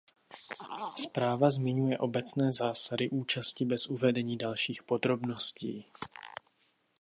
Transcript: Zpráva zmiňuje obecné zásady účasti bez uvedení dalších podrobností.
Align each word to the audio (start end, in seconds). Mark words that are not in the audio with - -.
Zpráva 1.01 1.51
zmiňuje 1.51 1.97
obecné 1.97 2.51
zásady 2.51 3.09
účasti 3.09 3.65
bez 3.65 3.87
uvedení 3.87 4.37
dalších 4.37 4.83
podrobností. 4.83 5.85